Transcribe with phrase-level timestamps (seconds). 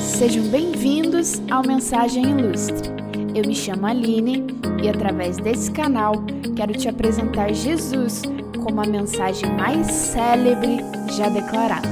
[0.00, 2.90] Sejam bem-vindos ao Mensagem Ilustre.
[3.34, 4.46] Eu me chamo Aline
[4.82, 6.12] e, através desse canal,
[6.56, 8.22] quero te apresentar Jesus
[8.62, 10.78] como a mensagem mais célebre
[11.16, 11.88] já declarada.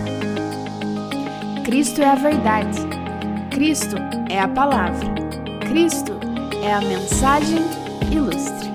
[1.65, 2.79] Cristo é a verdade,
[3.51, 3.97] Cristo
[4.29, 5.09] é a palavra,
[5.69, 6.13] Cristo
[6.63, 7.63] é a mensagem
[8.13, 8.69] ilustre.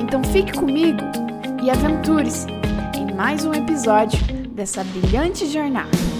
[0.00, 1.00] Então fique comigo
[1.62, 2.46] e aventure-se
[2.96, 4.18] em mais um episódio
[4.54, 6.17] dessa brilhante jornada.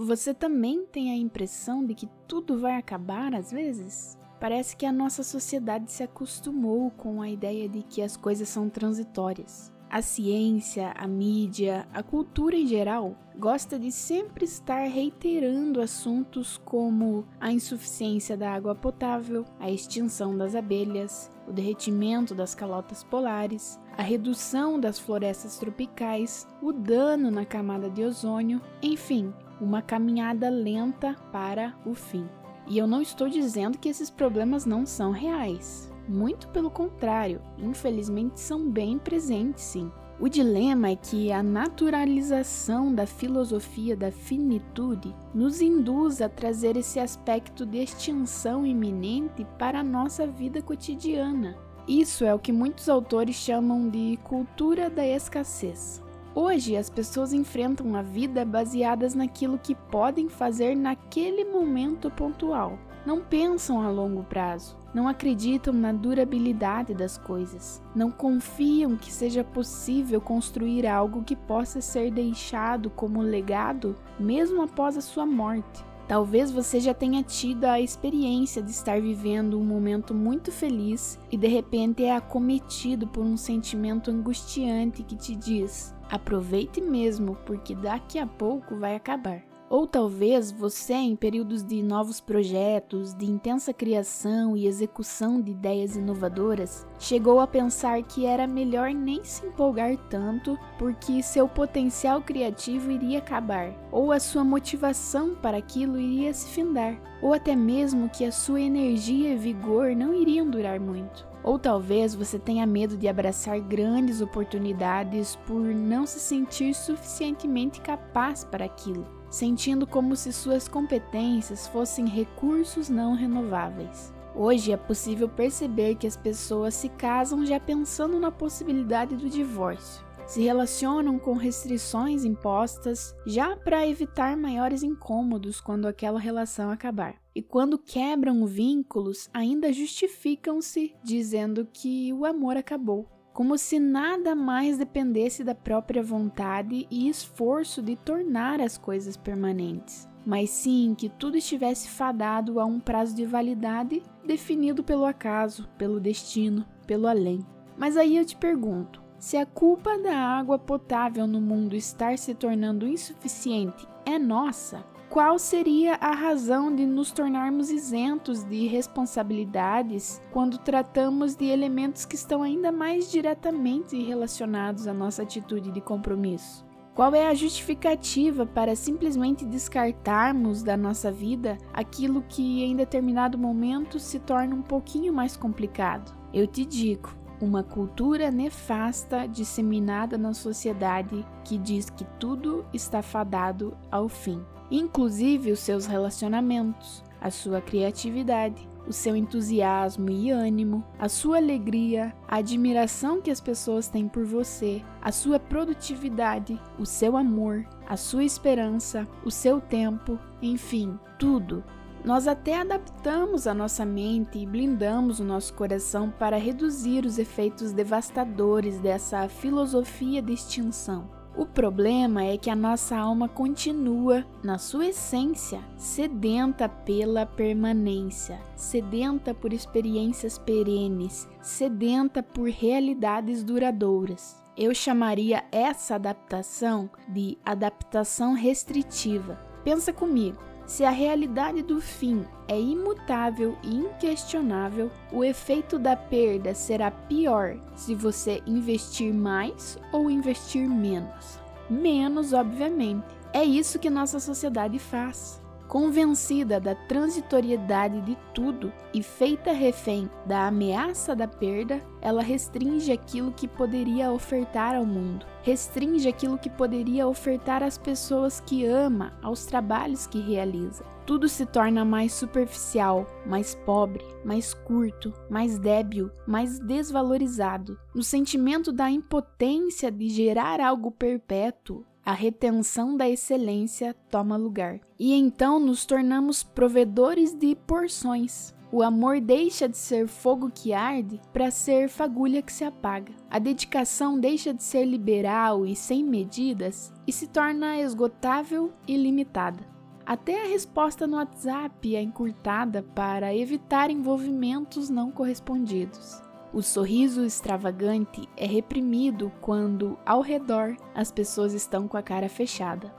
[0.00, 4.16] Você também tem a impressão de que tudo vai acabar às vezes?
[4.38, 8.70] Parece que a nossa sociedade se acostumou com a ideia de que as coisas são
[8.70, 9.72] transitórias.
[9.90, 17.26] A ciência, a mídia, a cultura em geral gosta de sempre estar reiterando assuntos como
[17.40, 24.02] a insuficiência da água potável, a extinção das abelhas, o derretimento das calotas polares, a
[24.02, 31.74] redução das florestas tropicais, o dano na camada de ozônio, enfim, uma caminhada lenta para
[31.84, 32.28] o fim.
[32.66, 35.92] E eu não estou dizendo que esses problemas não são reais.
[36.08, 39.90] Muito pelo contrário, infelizmente são bem presentes sim.
[40.20, 46.98] O dilema é que a naturalização da filosofia da finitude nos induz a trazer esse
[46.98, 51.56] aspecto de extinção iminente para a nossa vida cotidiana.
[51.86, 56.02] Isso é o que muitos autores chamam de cultura da escassez.
[56.40, 62.78] Hoje, as pessoas enfrentam a vida baseadas naquilo que podem fazer naquele momento pontual.
[63.04, 69.42] Não pensam a longo prazo, não acreditam na durabilidade das coisas, não confiam que seja
[69.42, 75.84] possível construir algo que possa ser deixado como legado mesmo após a sua morte.
[76.08, 81.36] Talvez você já tenha tido a experiência de estar vivendo um momento muito feliz e
[81.36, 88.18] de repente é acometido por um sentimento angustiante que te diz: Aproveite mesmo, porque daqui
[88.18, 89.47] a pouco vai acabar.
[89.70, 95.94] Ou talvez você, em períodos de novos projetos, de intensa criação e execução de ideias
[95.94, 102.90] inovadoras, chegou a pensar que era melhor nem se empolgar tanto porque seu potencial criativo
[102.90, 108.24] iria acabar, ou a sua motivação para aquilo iria se findar, ou até mesmo que
[108.24, 111.28] a sua energia e vigor não iriam durar muito.
[111.44, 118.44] Ou talvez você tenha medo de abraçar grandes oportunidades por não se sentir suficientemente capaz
[118.44, 124.12] para aquilo, sentindo como se suas competências fossem recursos não renováveis.
[124.34, 130.08] Hoje é possível perceber que as pessoas se casam já pensando na possibilidade do divórcio
[130.28, 137.14] se relacionam com restrições impostas já para evitar maiores incômodos quando aquela relação acabar.
[137.34, 143.08] E quando quebram vínculos, ainda justificam-se dizendo que o amor acabou,
[143.38, 150.08] como se nada mais dependesse da própria vontade e esforço de tornar as coisas permanentes
[150.26, 156.00] mas sim que tudo estivesse fadado a um prazo de validade definido pelo acaso, pelo
[156.00, 157.38] destino, pelo além.
[157.78, 162.34] Mas aí eu te pergunto: se a culpa da água potável no mundo estar se
[162.34, 170.58] tornando insuficiente é nossa, qual seria a razão de nos tornarmos isentos de responsabilidades quando
[170.58, 176.66] tratamos de elementos que estão ainda mais diretamente relacionados à nossa atitude de compromisso?
[176.94, 183.98] Qual é a justificativa para simplesmente descartarmos da nossa vida aquilo que em determinado momento
[183.98, 186.12] se torna um pouquinho mais complicado?
[186.34, 193.76] Eu te digo, uma cultura nefasta disseminada na sociedade que diz que tudo está fadado
[193.90, 201.08] ao fim, inclusive os seus relacionamentos, a sua criatividade, o seu entusiasmo e ânimo, a
[201.08, 207.16] sua alegria, a admiração que as pessoas têm por você, a sua produtividade, o seu
[207.16, 211.62] amor, a sua esperança, o seu tempo, enfim, tudo
[212.04, 217.72] nós até adaptamos a nossa mente e blindamos o nosso coração para reduzir os efeitos
[217.72, 221.18] devastadores dessa filosofia de extinção.
[221.38, 229.32] O problema é que a nossa alma continua, na sua essência, sedenta pela permanência, sedenta
[229.32, 234.42] por experiências perenes, sedenta por realidades duradouras.
[234.56, 239.38] Eu chamaria essa adaptação de adaptação restritiva.
[239.62, 240.47] Pensa comigo.
[240.68, 247.56] Se a realidade do fim é imutável e inquestionável, o efeito da perda será pior
[247.74, 251.40] se você investir mais ou investir menos.
[251.70, 253.06] Menos, obviamente.
[253.32, 255.40] É isso que nossa sociedade faz.
[255.68, 263.30] Convencida da transitoriedade de tudo e feita refém da ameaça da perda, ela restringe aquilo
[263.30, 269.44] que poderia ofertar ao mundo, restringe aquilo que poderia ofertar às pessoas que ama, aos
[269.44, 270.84] trabalhos que realiza.
[271.04, 277.78] Tudo se torna mais superficial, mais pobre, mais curto, mais débil, mais desvalorizado.
[277.94, 284.80] No sentimento da impotência de gerar algo perpétuo, a retenção da excelência toma lugar.
[284.98, 288.54] E então nos tornamos provedores de porções.
[288.72, 293.12] O amor deixa de ser fogo que arde para ser fagulha que se apaga.
[293.30, 299.62] A dedicação deixa de ser liberal e sem medidas e se torna esgotável e limitada.
[300.06, 306.26] Até a resposta no WhatsApp é encurtada para evitar envolvimentos não correspondidos.
[306.52, 312.90] O sorriso extravagante é reprimido quando, ao redor, as pessoas estão com a cara fechada.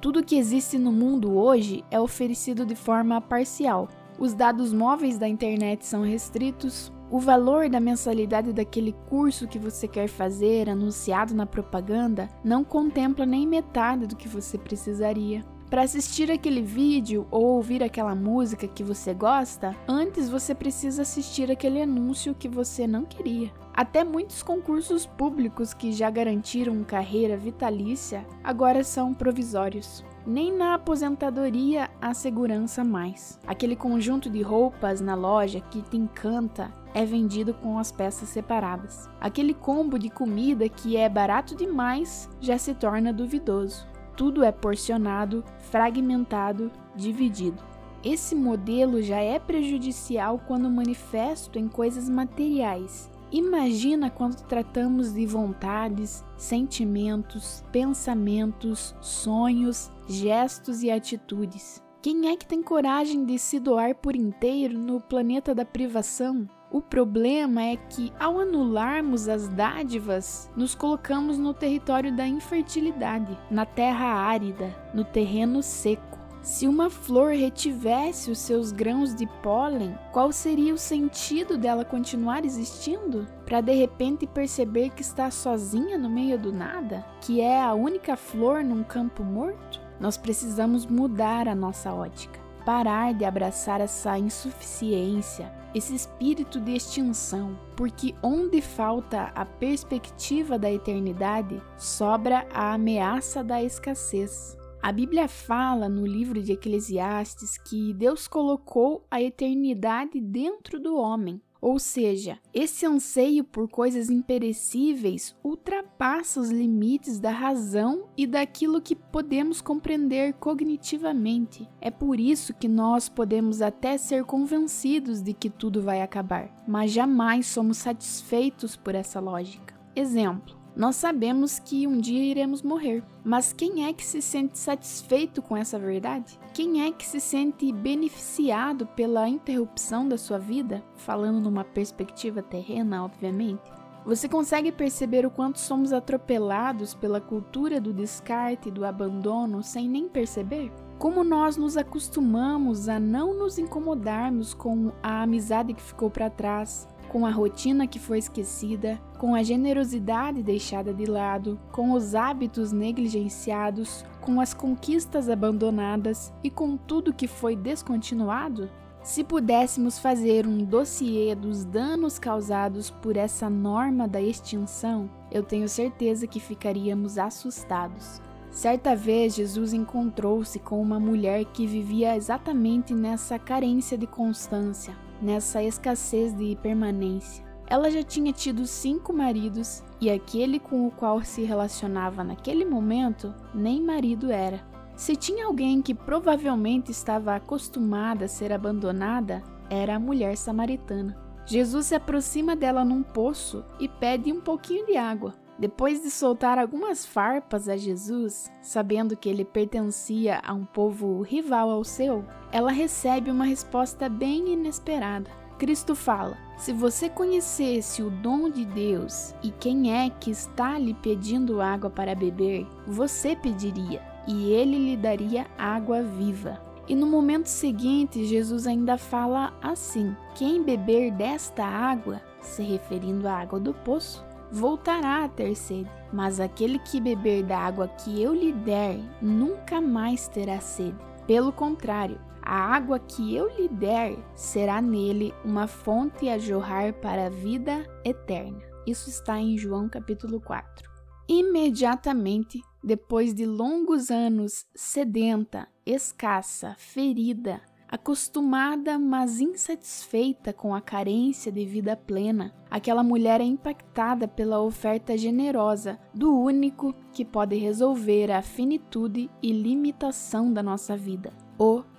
[0.00, 3.88] Tudo que existe no mundo hoje é oferecido de forma parcial.
[4.18, 9.88] Os dados móveis da internet são restritos, o valor da mensalidade daquele curso que você
[9.88, 15.42] quer fazer, anunciado na propaganda, não contempla nem metade do que você precisaria.
[15.70, 21.50] Para assistir aquele vídeo ou ouvir aquela música que você gosta, antes você precisa assistir
[21.50, 23.52] aquele anúncio que você não queria.
[23.74, 30.02] Até muitos concursos públicos que já garantiram carreira vitalícia agora são provisórios.
[30.26, 33.38] Nem na aposentadoria há segurança mais.
[33.46, 39.08] Aquele conjunto de roupas na loja que te encanta é vendido com as peças separadas.
[39.20, 43.86] Aquele combo de comida que é barato demais já se torna duvidoso
[44.18, 47.62] tudo é porcionado, fragmentado, dividido.
[48.04, 53.08] Esse modelo já é prejudicial quando manifesto em coisas materiais.
[53.30, 61.80] Imagina quando tratamos de vontades, sentimentos, pensamentos, sonhos, gestos e atitudes.
[62.02, 66.48] Quem é que tem coragem de se doar por inteiro no planeta da privação?
[66.70, 73.64] O problema é que, ao anularmos as dádivas, nos colocamos no território da infertilidade, na
[73.64, 76.18] terra árida, no terreno seco.
[76.42, 82.44] Se uma flor retivesse os seus grãos de pólen, qual seria o sentido dela continuar
[82.44, 83.26] existindo?
[83.46, 87.04] Para de repente perceber que está sozinha no meio do nada?
[87.22, 89.80] Que é a única flor num campo morto?
[89.98, 97.58] Nós precisamos mudar a nossa ótica parar de abraçar essa insuficiência, esse espírito de extinção,
[97.76, 104.56] porque onde falta a perspectiva da eternidade, sobra a ameaça da escassez.
[104.80, 111.42] A Bíblia fala no livro de Eclesiastes que Deus colocou a eternidade dentro do homem.
[111.60, 118.94] Ou seja, esse anseio por coisas imperecíveis ultrapassa os limites da razão e daquilo que
[118.94, 121.68] podemos compreender cognitivamente.
[121.80, 126.92] É por isso que nós podemos até ser convencidos de que tudo vai acabar, mas
[126.92, 129.74] jamais somos satisfeitos por essa lógica.
[129.94, 135.42] Exemplo: nós sabemos que um dia iremos morrer, mas quem é que se sente satisfeito
[135.42, 136.38] com essa verdade?
[136.54, 140.80] Quem é que se sente beneficiado pela interrupção da sua vida?
[140.94, 143.60] Falando numa perspectiva terrena, obviamente.
[144.06, 149.88] Você consegue perceber o quanto somos atropelados pela cultura do descarte e do abandono sem
[149.88, 150.70] nem perceber?
[150.96, 156.86] Como nós nos acostumamos a não nos incomodarmos com a amizade que ficou para trás,
[157.08, 162.72] com a rotina que foi esquecida, com a generosidade deixada de lado, com os hábitos
[162.72, 168.70] negligenciados, com as conquistas abandonadas e com tudo que foi descontinuado?
[169.02, 175.68] Se pudéssemos fazer um dossiê dos danos causados por essa norma da extinção, eu tenho
[175.68, 178.20] certeza que ficaríamos assustados.
[178.50, 185.62] Certa vez, Jesus encontrou-se com uma mulher que vivia exatamente nessa carência de constância, nessa
[185.62, 187.47] escassez de permanência.
[187.70, 193.34] Ela já tinha tido cinco maridos e aquele com o qual se relacionava naquele momento
[193.54, 194.66] nem marido era.
[194.96, 201.16] Se tinha alguém que provavelmente estava acostumada a ser abandonada, era a mulher samaritana.
[201.44, 205.34] Jesus se aproxima dela num poço e pede um pouquinho de água.
[205.58, 211.68] Depois de soltar algumas farpas a Jesus, sabendo que ele pertencia a um povo rival
[211.68, 215.30] ao seu, ela recebe uma resposta bem inesperada.
[215.58, 220.92] Cristo fala: Se você conhecesse o dom de Deus e quem é que está lhe
[220.92, 226.60] pedindo água para beber, você pediria, e ele lhe daria água viva.
[226.88, 233.34] E no momento seguinte, Jesus ainda fala assim: Quem beber desta água, se referindo à
[233.34, 238.34] água do poço, voltará a ter sede, mas aquele que beber da água que eu
[238.34, 240.96] lhe der nunca mais terá sede.
[241.24, 247.26] Pelo contrário, a água que eu lhe der será nele uma fonte a jorrar para
[247.26, 248.62] a vida eterna.
[248.86, 250.88] Isso está em João capítulo 4.
[251.28, 261.66] Imediatamente depois de longos anos sedenta, escassa, ferida, acostumada, mas insatisfeita com a carência de
[261.66, 268.40] vida plena, aquela mulher é impactada pela oferta generosa do único que pode resolver a
[268.40, 271.30] finitude e limitação da nossa vida,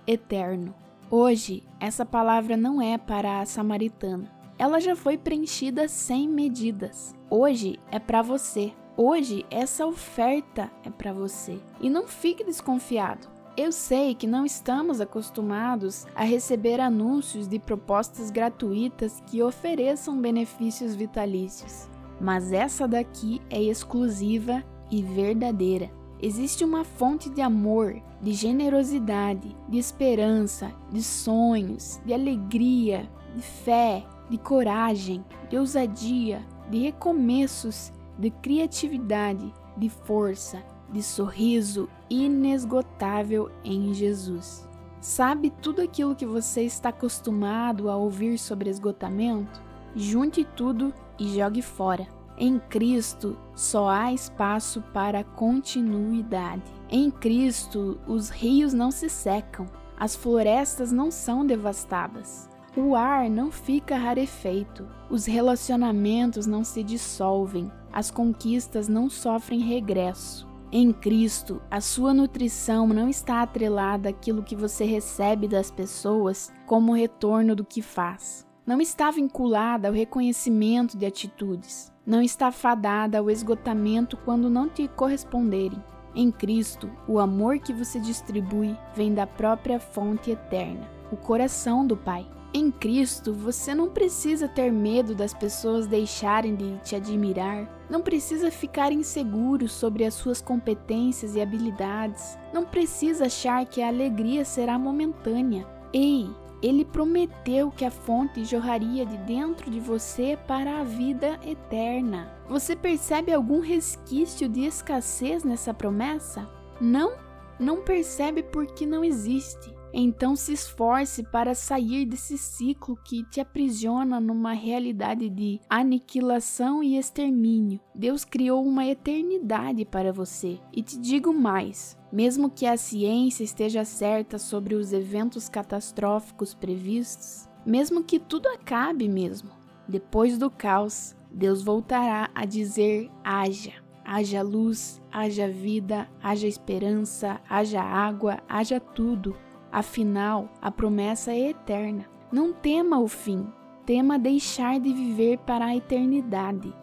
[0.10, 0.74] Eterno.
[1.12, 4.28] Hoje, essa palavra não é para a samaritana.
[4.58, 7.14] Ela já foi preenchida sem medidas.
[7.30, 8.74] Hoje é para você.
[8.98, 11.60] Hoje essa oferta é para você.
[11.80, 13.28] E não fique desconfiado.
[13.56, 20.96] Eu sei que não estamos acostumados a receber anúncios de propostas gratuitas que ofereçam benefícios
[20.96, 21.88] vitalícios,
[22.20, 25.99] mas essa daqui é exclusiva e verdadeira.
[26.22, 34.06] Existe uma fonte de amor, de generosidade, de esperança, de sonhos, de alegria, de fé,
[34.30, 40.62] de coragem, de ousadia, de recomeços, de criatividade, de força,
[40.92, 44.68] de sorriso inesgotável em Jesus.
[45.00, 49.62] Sabe tudo aquilo que você está acostumado a ouvir sobre esgotamento?
[49.96, 52.19] Junte tudo e jogue fora.
[52.42, 56.64] Em Cristo só há espaço para continuidade.
[56.90, 59.66] Em Cristo, os rios não se secam,
[59.98, 67.70] as florestas não são devastadas, o ar não fica rarefeito, os relacionamentos não se dissolvem,
[67.92, 70.48] as conquistas não sofrem regresso.
[70.72, 76.96] Em Cristo, a sua nutrição não está atrelada àquilo que você recebe das pessoas como
[76.96, 78.48] retorno do que faz.
[78.66, 81.92] Não está vinculada ao reconhecimento de atitudes.
[82.10, 85.78] Não está fadada ao esgotamento quando não te corresponderem.
[86.16, 91.96] Em Cristo, o amor que você distribui vem da própria fonte eterna, o coração do
[91.96, 92.26] Pai.
[92.52, 98.50] Em Cristo, você não precisa ter medo das pessoas deixarem de te admirar, não precisa
[98.50, 104.80] ficar inseguro sobre as suas competências e habilidades, não precisa achar que a alegria será
[104.80, 105.68] momentânea.
[105.94, 106.28] Ei,
[106.62, 112.32] ele prometeu que a fonte jorraria de dentro de você para a vida eterna.
[112.50, 116.50] Você percebe algum resquício de escassez nessa promessa?
[116.82, 117.14] Não?
[117.60, 119.79] Não percebe porque não existe.
[119.94, 126.98] Então se esforce para sair desse ciclo que te aprisiona numa realidade de aniquilação e
[126.98, 127.80] extermínio.
[127.94, 130.60] Deus criou uma eternidade para você.
[130.74, 137.48] E te digo mais: mesmo que a ciência esteja certa sobre os eventos catastróficos previstos,
[137.66, 139.52] mesmo que tudo acabe mesmo,
[139.88, 143.74] depois do caos, Deus voltará a dizer: haja.
[144.12, 149.36] Haja luz, haja vida, haja esperança, haja água, haja tudo.
[149.72, 152.06] Afinal, a promessa é eterna.
[152.32, 153.48] Não tema o fim,
[153.86, 156.74] tema deixar de viver para a eternidade.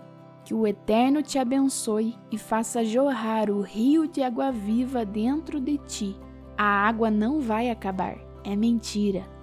[0.44, 5.76] Que o Eterno te abençoe e faça jorrar o rio de água viva dentro de
[5.78, 6.16] ti.
[6.56, 9.35] A água não vai acabar, é mentira.